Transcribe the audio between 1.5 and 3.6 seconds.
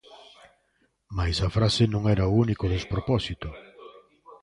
frase non era o único despropósito.